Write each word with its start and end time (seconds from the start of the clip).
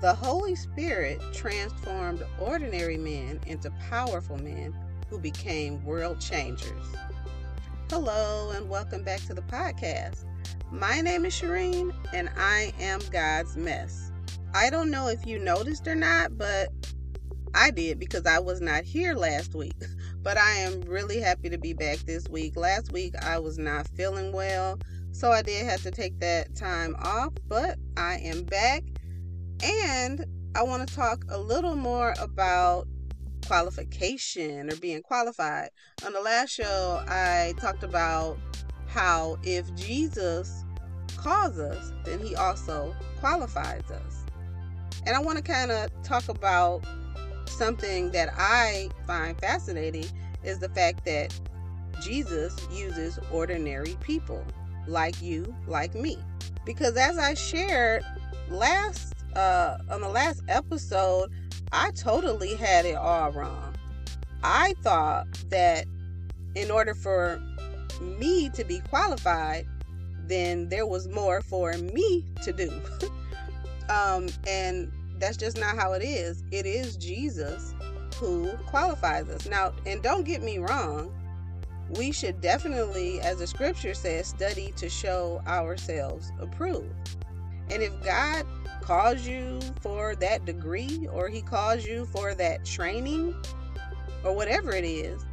The 0.00 0.14
Holy 0.14 0.54
Spirit 0.54 1.20
transformed 1.32 2.24
ordinary 2.38 2.96
men 2.96 3.40
into 3.46 3.68
powerful 3.90 4.38
men 4.38 4.72
who 5.10 5.18
became 5.18 5.84
world 5.84 6.20
changers. 6.20 6.84
Hello, 7.90 8.50
and 8.50 8.68
welcome 8.68 9.02
back 9.02 9.22
to 9.22 9.34
the 9.34 9.42
podcast. 9.42 10.24
My 10.70 11.00
name 11.00 11.24
is 11.24 11.32
Shireen, 11.32 11.92
and 12.14 12.30
I 12.36 12.72
am 12.78 13.00
God's 13.10 13.56
mess. 13.56 14.12
I 14.54 14.70
don't 14.70 14.92
know 14.92 15.08
if 15.08 15.26
you 15.26 15.40
noticed 15.40 15.88
or 15.88 15.96
not, 15.96 16.38
but 16.38 16.68
I 17.52 17.72
did 17.72 17.98
because 17.98 18.24
I 18.24 18.38
was 18.38 18.60
not 18.60 18.84
here 18.84 19.14
last 19.14 19.56
week. 19.56 19.74
But 20.20 20.36
I 20.36 20.56
am 20.56 20.80
really 20.82 21.20
happy 21.20 21.48
to 21.48 21.58
be 21.58 21.72
back 21.72 21.98
this 21.98 22.28
week. 22.28 22.56
Last 22.56 22.92
week 22.92 23.14
I 23.22 23.38
was 23.38 23.56
not 23.56 23.88
feeling 23.96 24.32
well, 24.32 24.78
so 25.12 25.30
I 25.30 25.42
did 25.42 25.64
have 25.64 25.80
to 25.84 25.90
take 25.90 26.18
that 26.18 26.54
time 26.54 26.96
off, 26.98 27.32
but 27.46 27.78
I 27.96 28.16
am 28.16 28.42
back 28.42 28.82
and 29.62 30.24
I 30.54 30.62
want 30.62 30.88
to 30.88 30.94
talk 30.94 31.24
a 31.30 31.38
little 31.38 31.76
more 31.76 32.14
about 32.18 32.86
qualification 33.46 34.72
or 34.72 34.76
being 34.76 35.02
qualified. 35.02 35.70
On 36.04 36.12
the 36.12 36.20
last 36.20 36.50
show, 36.50 37.02
I 37.08 37.54
talked 37.58 37.82
about 37.82 38.38
how 38.86 39.38
if 39.42 39.72
Jesus 39.74 40.64
calls 41.16 41.58
us, 41.58 41.92
then 42.04 42.20
he 42.20 42.34
also 42.36 42.94
qualifies 43.20 43.90
us. 43.90 44.24
And 45.06 45.16
I 45.16 45.20
want 45.20 45.38
to 45.38 45.44
kind 45.44 45.70
of 45.70 45.90
talk 46.02 46.28
about 46.28 46.84
something 47.46 48.10
that 48.12 48.30
I 48.36 48.90
find 49.06 49.38
fascinating 49.40 50.06
is 50.44 50.58
the 50.58 50.68
fact 50.68 51.04
that 51.06 51.38
Jesus 52.02 52.56
uses 52.70 53.18
ordinary 53.32 53.96
people 54.00 54.44
like 54.86 55.20
you, 55.20 55.54
like 55.66 55.94
me. 55.94 56.18
Because 56.64 56.96
as 56.96 57.18
I 57.18 57.34
shared 57.34 58.04
last 58.50 59.14
uh 59.38 59.78
on 59.90 60.00
the 60.00 60.08
last 60.08 60.42
episode, 60.48 61.30
I 61.72 61.90
totally 61.92 62.54
had 62.56 62.84
it 62.84 62.96
all 62.96 63.30
wrong. 63.30 63.74
I 64.42 64.74
thought 64.82 65.26
that 65.50 65.86
in 66.54 66.70
order 66.70 66.94
for 66.94 67.40
me 68.00 68.48
to 68.50 68.64
be 68.64 68.80
qualified, 68.80 69.66
then 70.26 70.68
there 70.68 70.86
was 70.86 71.08
more 71.08 71.40
for 71.40 71.72
me 71.74 72.24
to 72.42 72.52
do. 72.52 72.70
um 73.88 74.28
and 74.46 74.90
that's 75.18 75.36
just 75.36 75.58
not 75.58 75.76
how 75.76 75.92
it 75.92 76.02
is. 76.02 76.42
It 76.50 76.66
is 76.66 76.96
Jesus 76.96 77.74
who 78.16 78.50
qualifies 78.66 79.28
us. 79.28 79.46
Now, 79.46 79.72
and 79.86 80.02
don't 80.02 80.24
get 80.24 80.42
me 80.42 80.58
wrong, 80.58 81.12
we 81.90 82.12
should 82.12 82.40
definitely, 82.40 83.20
as 83.20 83.38
the 83.38 83.46
scripture 83.46 83.94
says, 83.94 84.26
study 84.26 84.72
to 84.76 84.88
show 84.88 85.40
ourselves 85.46 86.32
approved. 86.40 87.16
And 87.70 87.82
if 87.82 87.92
God 88.02 88.46
calls 88.88 89.26
you 89.26 89.60
for 89.82 90.16
that 90.16 90.46
degree 90.46 91.06
or 91.12 91.28
he 91.28 91.42
calls 91.42 91.84
you 91.84 92.06
for 92.06 92.34
that 92.34 92.64
training 92.64 93.34
or 94.24 94.34
whatever 94.34 94.72
it 94.72 94.82
is, 94.82 95.26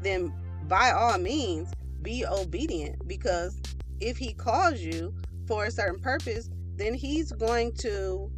then 0.00 0.32
by 0.68 0.92
all 0.92 1.18
means 1.18 1.72
be 2.02 2.24
obedient 2.24 3.08
because 3.08 3.60
if 3.98 4.16
he 4.16 4.32
calls 4.32 4.78
you 4.78 5.12
for 5.48 5.64
a 5.64 5.70
certain 5.72 5.98
purpose, 5.98 6.48
then 6.76 6.94
he's 6.94 7.32
going 7.32 7.72
to 7.72 8.30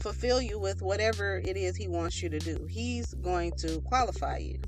fulfill 0.00 0.42
you 0.42 0.58
with 0.58 0.82
whatever 0.82 1.38
it 1.42 1.56
is 1.56 1.74
he 1.74 1.88
wants 1.88 2.22
you 2.22 2.28
to 2.28 2.38
do. 2.38 2.66
He's 2.68 3.14
going 3.14 3.52
to 3.52 3.80
qualify 3.80 4.36
you. 4.36 4.60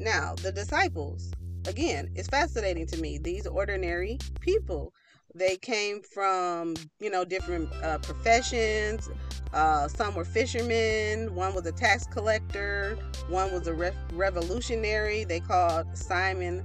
Now, 0.00 0.34
the 0.34 0.50
disciples, 0.50 1.30
again, 1.68 2.10
it's 2.16 2.26
fascinating 2.26 2.88
to 2.88 3.00
me. 3.00 3.18
These 3.18 3.46
ordinary 3.46 4.18
people, 4.40 4.92
they 5.34 5.56
came 5.56 6.00
from, 6.00 6.74
you 7.00 7.10
know, 7.10 7.24
different 7.24 7.72
uh, 7.82 7.98
professions. 7.98 9.10
Uh, 9.52 9.88
some 9.88 10.14
were 10.14 10.24
fishermen, 10.24 11.34
one 11.34 11.54
was 11.54 11.66
a 11.66 11.72
tax 11.72 12.06
collector, 12.06 12.96
one 13.28 13.52
was 13.52 13.66
a 13.66 13.74
re- 13.74 13.92
revolutionary. 14.12 15.24
They 15.24 15.40
called 15.40 15.96
Simon 15.96 16.64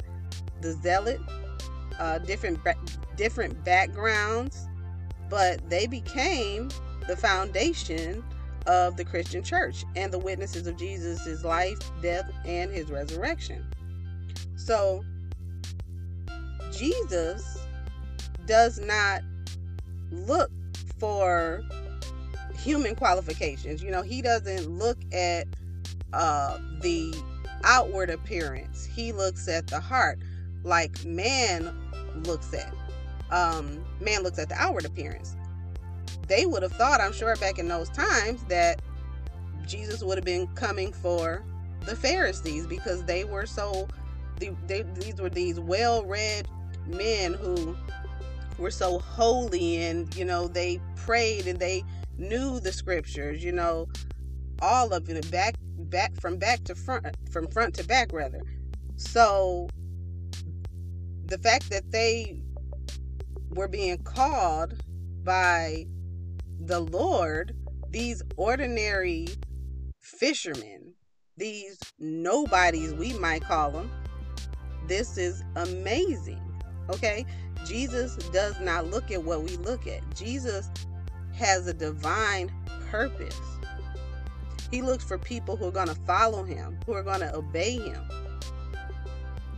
the 0.62 0.74
Zealot. 0.74 1.19
Uh, 2.00 2.18
different 2.19 2.57
different 3.18 3.62
backgrounds, 3.66 4.69
but 5.30 5.69
they 5.69 5.86
became 5.86 6.69
the 7.07 7.18
foundation 7.18 8.24
of 8.68 8.96
the 8.96 9.03
Christian 9.03 9.44
church 9.44 9.84
and 9.97 10.13
the 10.13 10.19
witnesses 10.19 10.66
of 10.66 10.78
Jesus' 10.78 11.44
life, 11.44 11.78
death, 12.01 12.31
and 12.46 12.72
his 12.72 12.90
resurrection. 12.90 13.66
So, 14.56 15.03
Jesus 16.72 17.59
does 18.50 18.80
not 18.80 19.22
look 20.12 20.52
for 21.00 21.64
human 22.58 22.96
qualifications. 22.96 23.82
You 23.82 23.92
know, 23.92 24.02
he 24.02 24.22
doesn't 24.22 24.68
look 24.70 24.98
at 25.14 25.48
uh, 26.12 26.58
the 26.82 27.16
outward 27.64 28.10
appearance, 28.10 28.86
he 28.86 29.14
looks 29.14 29.48
at 29.48 29.68
the 29.68 29.80
heart, 29.80 30.20
like 30.64 31.06
man 31.06 31.74
looks 32.26 32.54
at. 32.54 32.74
Um, 33.32 33.86
man 34.02 34.24
looks 34.24 34.40
at 34.40 34.50
the 34.50 34.56
outward 34.56 34.86
appearance 34.86 35.36
they 36.30 36.46
would 36.46 36.64
have 36.64 36.72
thought, 36.72 37.02
I'm 37.02 37.12
sure, 37.12 37.36
back 37.38 37.60
in 37.60 37.68
those 37.68 37.90
times, 37.90 38.44
that 38.46 38.81
Jesus 39.68 40.02
would 40.04 40.18
have 40.18 40.26
been 40.26 40.48
coming 40.56 40.94
for 40.94 41.44
the 41.86 41.96
Pharisees 41.96 42.66
because 42.68 43.04
they 43.04 43.26
were 43.26 43.46
so, 43.46 43.88
they, 44.38 44.56
they, 44.68 44.84
these 44.84 45.20
were 45.20 45.30
these 45.30 45.60
well 45.60 46.06
read 46.06 46.48
men 46.86 47.34
who 47.34 47.76
were 48.59 48.72
so 48.72 49.00
holy 49.00 49.78
and, 49.78 50.14
you 50.16 50.25
know, 50.25 50.47
they 50.47 50.80
prayed 50.96 51.47
and 51.47 51.59
they 51.59 51.84
knew 52.18 52.59
the 52.59 52.72
scriptures, 52.72 53.44
you 53.44 53.52
know, 53.52 53.88
all 54.62 54.94
of 54.94 55.09
it 55.09 55.31
back, 55.31 55.56
back 55.62 56.14
from 56.20 56.38
back 56.38 56.64
to 56.66 56.75
front, 56.75 57.16
from 57.31 57.48
front 57.48 57.74
to 57.75 57.84
back, 57.86 58.12
rather. 58.12 58.42
So 58.98 59.69
the 61.25 61.38
fact 61.38 61.69
that 61.69 61.92
they 61.92 62.42
were 63.52 63.68
being 63.68 63.98
called 64.00 64.75
by 65.24 65.86
the 66.59 66.81
Lord, 66.81 67.56
these 67.90 68.22
ordinary 68.36 69.28
fishermen, 70.00 70.94
these 71.38 71.80
nobodies, 72.00 72.94
we 72.94 73.14
might 73.14 73.44
call 73.44 73.72
them, 73.72 73.90
this 74.88 75.18
is 75.18 75.44
amazing. 75.56 76.49
Okay? 76.89 77.25
Jesus 77.66 78.16
does 78.31 78.59
not 78.59 78.88
look 78.88 79.11
at 79.11 79.23
what 79.23 79.44
we 79.44 79.57
look 79.57 79.88
at. 79.88 80.01
Jesus 80.16 80.69
has 81.33 81.67
a 81.67 81.73
divine 81.73 82.51
purpose. 82.89 83.39
He 84.72 84.81
looks 84.81 85.03
for 85.03 85.17
people 85.17 85.55
who 85.55 85.67
are 85.67 85.72
going 85.72 85.88
to 85.88 85.95
follow 86.05 86.44
him, 86.44 86.77
who 86.85 86.94
are 86.94 87.03
going 87.03 87.22
to 87.22 87.35
obey 87.35 87.77
him. 87.77 88.01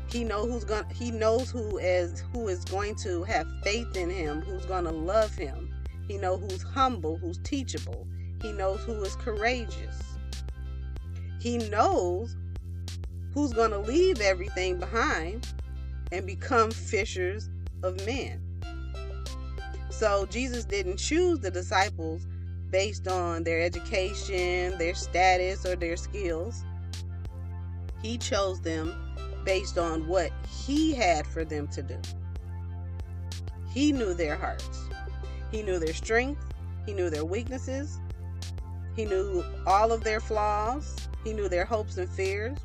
He 0.09 0.23
know 0.25 0.45
who's 0.45 0.65
going 0.65 0.83
he 0.93 1.09
knows 1.09 1.49
who 1.49 1.77
is 1.77 2.21
who 2.33 2.49
is 2.49 2.65
going 2.65 2.95
to 2.95 3.23
have 3.23 3.47
faith 3.63 3.95
in 3.95 4.09
him, 4.09 4.41
who's 4.41 4.65
going 4.65 4.83
to 4.83 4.91
love 4.91 5.33
him, 5.35 5.71
he 6.11 6.17
knows 6.17 6.41
who's 6.41 6.61
humble, 6.61 7.15
who's 7.15 7.37
teachable. 7.37 8.05
He 8.41 8.51
knows 8.51 8.81
who 8.81 9.01
is 9.03 9.15
courageous. 9.15 10.01
He 11.39 11.57
knows 11.57 12.35
who's 13.33 13.53
going 13.53 13.71
to 13.71 13.79
leave 13.79 14.19
everything 14.19 14.77
behind 14.77 15.47
and 16.11 16.25
become 16.25 16.71
fishers 16.71 17.49
of 17.83 18.05
men. 18.05 18.41
So 19.89 20.25
Jesus 20.25 20.65
didn't 20.65 20.97
choose 20.97 21.39
the 21.39 21.51
disciples 21.51 22.25
based 22.69 23.07
on 23.07 23.43
their 23.43 23.61
education, 23.61 24.77
their 24.77 24.95
status, 24.95 25.65
or 25.65 25.75
their 25.75 25.97
skills. 25.97 26.63
He 28.01 28.17
chose 28.17 28.61
them 28.61 28.95
based 29.43 29.77
on 29.77 30.07
what 30.07 30.31
he 30.47 30.93
had 30.93 31.27
for 31.27 31.43
them 31.45 31.67
to 31.69 31.83
do. 31.83 31.97
He 33.71 33.91
knew 33.91 34.13
their 34.13 34.35
hearts. 34.35 34.85
He 35.51 35.63
knew 35.63 35.79
their 35.79 35.93
strengths, 35.93 36.45
he 36.85 36.93
knew 36.93 37.09
their 37.09 37.25
weaknesses, 37.25 37.99
he 38.95 39.05
knew 39.05 39.43
all 39.67 39.91
of 39.91 40.03
their 40.03 40.19
flaws, 40.19 40.95
he 41.23 41.33
knew 41.33 41.49
their 41.49 41.65
hopes 41.65 41.97
and 41.97 42.09
fears. 42.09 42.57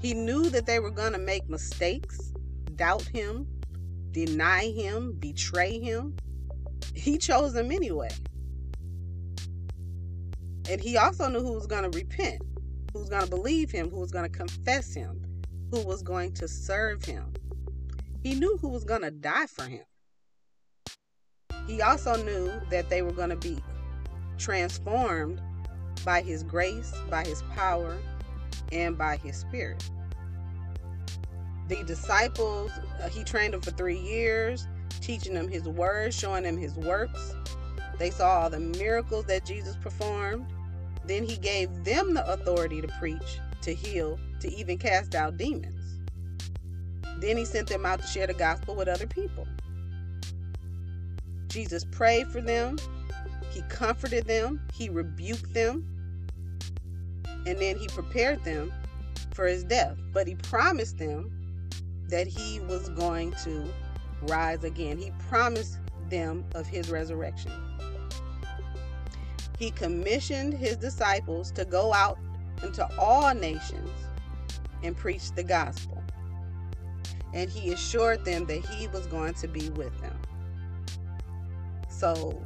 He 0.00 0.14
knew 0.14 0.50
that 0.50 0.66
they 0.66 0.80
were 0.80 0.90
going 0.90 1.12
to 1.12 1.18
make 1.18 1.48
mistakes, 1.48 2.31
doubt 2.76 3.02
him, 3.02 3.46
deny 4.10 4.70
him, 4.70 5.12
betray 5.12 5.78
him. 5.78 6.16
He 6.94 7.18
chose 7.18 7.52
them 7.52 7.70
anyway. 7.70 8.10
And 10.68 10.80
he 10.80 10.96
also 10.96 11.28
knew 11.28 11.40
who 11.40 11.52
was 11.52 11.66
going 11.66 11.90
to 11.90 11.96
repent, 11.96 12.42
who 12.92 13.00
was 13.00 13.08
going 13.08 13.24
to 13.24 13.30
believe 13.30 13.70
him, 13.70 13.90
who 13.90 14.00
was 14.00 14.10
going 14.10 14.30
to 14.30 14.36
confess 14.36 14.94
him, 14.94 15.22
who 15.70 15.82
was 15.82 16.02
going 16.02 16.32
to 16.34 16.48
serve 16.48 17.04
him. 17.04 17.32
He 18.22 18.34
knew 18.34 18.56
who 18.58 18.68
was 18.68 18.84
going 18.84 19.02
to 19.02 19.10
die 19.10 19.46
for 19.46 19.64
him. 19.64 19.84
He 21.66 21.80
also 21.80 22.22
knew 22.24 22.52
that 22.70 22.90
they 22.90 23.02
were 23.02 23.12
going 23.12 23.30
to 23.30 23.36
be 23.36 23.58
transformed 24.38 25.40
by 26.04 26.22
His 26.22 26.42
grace, 26.42 26.92
by 27.08 27.24
His 27.24 27.42
power, 27.54 27.96
and 28.72 28.98
by 28.98 29.16
His 29.16 29.36
Spirit. 29.36 29.88
The 31.72 31.84
disciples, 31.84 32.70
uh, 33.02 33.08
He 33.08 33.24
trained 33.24 33.54
them 33.54 33.62
for 33.62 33.70
three 33.70 33.98
years, 33.98 34.68
teaching 35.00 35.32
them 35.32 35.48
His 35.48 35.62
word, 35.62 36.12
showing 36.12 36.42
them 36.42 36.58
His 36.58 36.74
works. 36.74 37.34
They 37.98 38.10
saw 38.10 38.42
all 38.42 38.50
the 38.50 38.60
miracles 38.60 39.24
that 39.26 39.46
Jesus 39.46 39.76
performed. 39.76 40.52
Then 41.06 41.24
he 41.24 41.36
gave 41.38 41.84
them 41.84 42.12
the 42.12 42.30
authority 42.30 42.82
to 42.82 42.88
preach, 43.00 43.40
to 43.62 43.74
heal, 43.74 44.20
to 44.40 44.52
even 44.52 44.76
cast 44.76 45.14
out 45.14 45.38
demons. 45.38 45.98
Then 47.18 47.38
he 47.38 47.44
sent 47.46 47.68
them 47.68 47.86
out 47.86 48.02
to 48.02 48.06
share 48.06 48.26
the 48.26 48.34
gospel 48.34 48.74
with 48.74 48.88
other 48.88 49.06
people. 49.06 49.48
Jesus 51.48 51.84
prayed 51.90 52.28
for 52.28 52.42
them, 52.42 52.76
he 53.50 53.62
comforted 53.62 54.26
them, 54.26 54.60
he 54.74 54.90
rebuked 54.90 55.54
them, 55.54 55.86
and 57.46 57.58
then 57.58 57.78
he 57.78 57.88
prepared 57.88 58.44
them 58.44 58.72
for 59.32 59.46
his 59.46 59.64
death. 59.64 59.96
But 60.12 60.26
he 60.26 60.34
promised 60.34 60.98
them 60.98 61.30
that 62.12 62.26
he 62.26 62.60
was 62.60 62.90
going 62.90 63.32
to 63.42 63.64
rise 64.28 64.64
again. 64.64 64.98
He 64.98 65.10
promised 65.30 65.78
them 66.10 66.44
of 66.54 66.66
his 66.66 66.90
resurrection. 66.90 67.50
He 69.58 69.70
commissioned 69.70 70.52
his 70.52 70.76
disciples 70.76 71.50
to 71.52 71.64
go 71.64 71.94
out 71.94 72.18
into 72.62 72.86
all 72.98 73.34
nations 73.34 73.88
and 74.82 74.94
preach 74.94 75.32
the 75.32 75.42
gospel. 75.42 76.02
And 77.32 77.48
he 77.48 77.72
assured 77.72 78.26
them 78.26 78.44
that 78.44 78.62
he 78.66 78.88
was 78.88 79.06
going 79.06 79.32
to 79.32 79.48
be 79.48 79.70
with 79.70 79.98
them. 80.02 80.20
So 81.88 82.44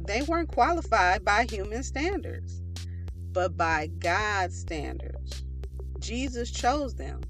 they 0.00 0.22
weren't 0.22 0.52
qualified 0.52 1.24
by 1.24 1.46
human 1.48 1.84
standards, 1.84 2.60
but 3.30 3.56
by 3.56 3.86
God's 4.00 4.58
standards. 4.58 5.44
Jesus 6.00 6.50
chose 6.50 6.96
them. 6.96 7.20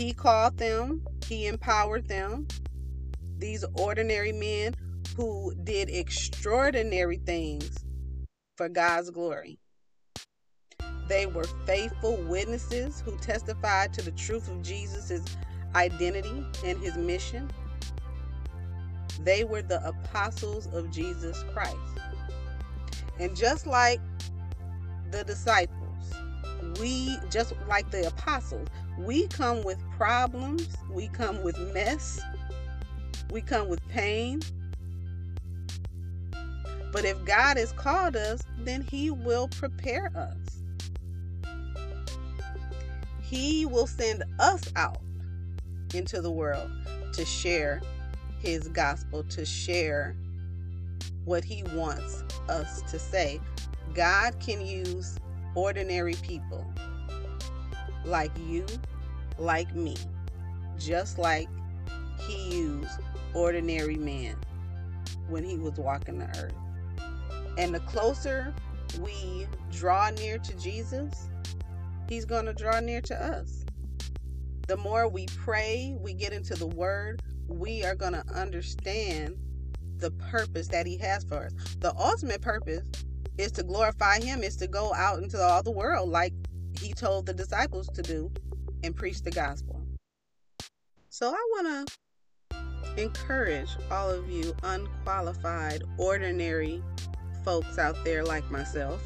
He 0.00 0.14
called 0.14 0.56
them, 0.56 1.06
He 1.26 1.46
empowered 1.46 2.08
them. 2.08 2.48
These 3.36 3.66
ordinary 3.74 4.32
men 4.32 4.72
who 5.14 5.54
did 5.62 5.90
extraordinary 5.90 7.18
things 7.18 7.84
for 8.56 8.70
God's 8.70 9.10
glory. 9.10 9.58
They 11.06 11.26
were 11.26 11.44
faithful 11.66 12.16
witnesses 12.16 13.02
who 13.02 13.14
testified 13.18 13.92
to 13.92 14.00
the 14.00 14.12
truth 14.12 14.48
of 14.48 14.62
Jesus' 14.62 15.36
identity 15.74 16.46
and 16.64 16.82
his 16.82 16.96
mission. 16.96 17.50
They 19.22 19.44
were 19.44 19.60
the 19.60 19.86
apostles 19.86 20.66
of 20.68 20.90
Jesus 20.90 21.44
Christ. 21.52 21.76
And 23.18 23.36
just 23.36 23.66
like 23.66 24.00
the 25.10 25.24
disciples, 25.24 25.79
we, 26.78 27.18
just 27.30 27.54
like 27.68 27.90
the 27.90 28.06
apostles, 28.06 28.68
we 28.98 29.26
come 29.28 29.62
with 29.62 29.78
problems, 29.96 30.68
we 30.90 31.08
come 31.08 31.42
with 31.42 31.58
mess, 31.72 32.20
we 33.30 33.40
come 33.40 33.68
with 33.68 33.86
pain. 33.88 34.40
But 36.92 37.04
if 37.04 37.24
God 37.24 37.56
has 37.56 37.72
called 37.72 38.16
us, 38.16 38.42
then 38.58 38.82
He 38.82 39.10
will 39.10 39.48
prepare 39.48 40.10
us. 40.14 40.62
He 43.22 43.64
will 43.64 43.86
send 43.86 44.24
us 44.38 44.72
out 44.74 45.00
into 45.94 46.20
the 46.20 46.30
world 46.30 46.70
to 47.12 47.24
share 47.24 47.80
his 48.40 48.68
gospel 48.68 49.22
to 49.24 49.44
share 49.44 50.16
what 51.24 51.44
he 51.44 51.62
wants 51.74 52.24
us 52.48 52.82
to 52.90 52.98
say. 52.98 53.40
God 53.94 54.38
can 54.40 54.64
use 54.64 55.18
ordinary 55.54 56.14
people 56.22 56.66
like 58.04 58.32
you, 58.46 58.64
like 59.38 59.74
me, 59.74 59.96
just 60.78 61.18
like 61.18 61.48
he 62.18 62.56
used 62.56 63.00
ordinary 63.34 63.96
men 63.96 64.36
when 65.28 65.44
he 65.44 65.56
was 65.56 65.74
walking 65.78 66.18
the 66.18 66.26
earth. 66.38 66.54
And 67.58 67.74
the 67.74 67.80
closer 67.80 68.54
we 69.00 69.46
draw 69.70 70.10
near 70.10 70.38
to 70.38 70.54
Jesus, 70.58 71.28
he's 72.08 72.24
going 72.24 72.46
to 72.46 72.54
draw 72.54 72.80
near 72.80 73.00
to 73.02 73.22
us. 73.22 73.64
The 74.66 74.76
more 74.76 75.08
we 75.08 75.26
pray, 75.26 75.96
we 76.00 76.14
get 76.14 76.32
into 76.32 76.54
the 76.54 76.66
word, 76.66 77.22
we 77.48 77.84
are 77.84 77.94
going 77.94 78.12
to 78.12 78.24
understand 78.34 79.36
the 79.98 80.10
purpose 80.12 80.68
that 80.68 80.86
he 80.86 80.96
has 80.98 81.24
for 81.24 81.46
us. 81.46 81.52
The 81.80 81.94
ultimate 81.96 82.40
purpose 82.40 82.88
is 83.40 83.52
to 83.52 83.62
glorify 83.62 84.20
him, 84.20 84.42
is 84.42 84.56
to 84.56 84.66
go 84.66 84.92
out 84.94 85.22
into 85.22 85.40
all 85.40 85.62
the 85.62 85.70
world 85.70 86.10
like 86.10 86.32
he 86.78 86.92
told 86.92 87.26
the 87.26 87.32
disciples 87.32 87.88
to 87.88 88.02
do 88.02 88.30
and 88.84 88.94
preach 88.94 89.22
the 89.22 89.30
gospel. 89.30 89.80
So 91.08 91.30
I 91.30 91.48
want 91.52 91.88
to 92.50 93.02
encourage 93.02 93.70
all 93.90 94.10
of 94.10 94.30
you 94.30 94.54
unqualified, 94.62 95.82
ordinary 95.98 96.82
folks 97.44 97.78
out 97.78 97.96
there 98.04 98.24
like 98.24 98.48
myself 98.50 99.02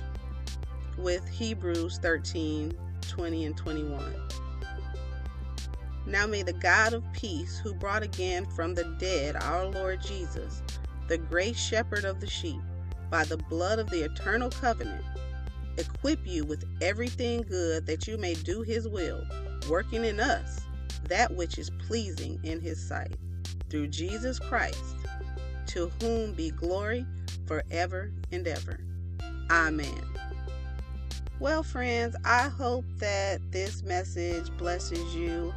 with 0.98 1.26
Hebrews 1.28 1.98
13 1.98 2.76
20 3.08 3.44
and 3.44 3.56
21. 3.56 4.14
Now 6.06 6.26
may 6.26 6.42
the 6.42 6.52
God 6.52 6.92
of 6.92 7.04
peace, 7.12 7.58
who 7.58 7.72
brought 7.74 8.02
again 8.02 8.44
from 8.46 8.74
the 8.74 8.84
dead 8.98 9.36
our 9.36 9.66
Lord 9.66 10.02
Jesus, 10.02 10.62
the 11.08 11.18
great 11.18 11.56
shepherd 11.56 12.04
of 12.04 12.20
the 12.20 12.28
sheep, 12.28 12.60
by 13.14 13.22
the 13.22 13.36
blood 13.36 13.78
of 13.78 13.88
the 13.90 14.02
eternal 14.02 14.50
covenant, 14.50 15.04
equip 15.78 16.26
you 16.26 16.44
with 16.44 16.64
everything 16.80 17.42
good 17.42 17.86
that 17.86 18.08
you 18.08 18.18
may 18.18 18.34
do 18.34 18.62
his 18.62 18.88
will, 18.88 19.24
working 19.70 20.04
in 20.04 20.18
us 20.18 20.62
that 21.04 21.32
which 21.32 21.56
is 21.56 21.70
pleasing 21.86 22.40
in 22.42 22.60
his 22.60 22.84
sight. 22.84 23.14
Through 23.70 23.86
Jesus 23.86 24.40
Christ, 24.40 24.96
to 25.68 25.92
whom 26.00 26.32
be 26.32 26.50
glory 26.50 27.06
forever 27.46 28.10
and 28.32 28.48
ever. 28.48 28.80
Amen. 29.48 30.02
Well, 31.38 31.62
friends, 31.62 32.16
I 32.24 32.48
hope 32.48 32.84
that 32.96 33.40
this 33.52 33.84
message 33.84 34.50
blesses 34.56 35.14
you 35.14 35.54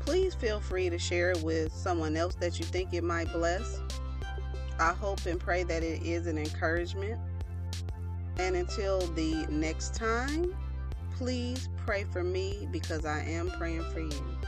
please 0.00 0.34
feel 0.34 0.58
free 0.58 0.88
to 0.88 0.98
share 0.98 1.32
it 1.32 1.42
with 1.42 1.70
someone 1.70 2.16
else 2.16 2.34
that 2.36 2.58
you 2.58 2.64
think 2.64 2.94
it 2.94 3.04
might 3.04 3.30
bless. 3.30 3.78
I 4.78 4.92
hope 4.92 5.26
and 5.26 5.40
pray 5.40 5.64
that 5.64 5.82
it 5.82 6.02
is 6.02 6.26
an 6.26 6.38
encouragement. 6.38 7.20
And 8.38 8.54
until 8.54 9.00
the 9.00 9.46
next 9.48 9.94
time, 9.94 10.54
please 11.16 11.68
pray 11.84 12.04
for 12.04 12.22
me 12.22 12.68
because 12.70 13.04
I 13.04 13.20
am 13.20 13.50
praying 13.50 13.84
for 13.92 14.00
you. 14.00 14.38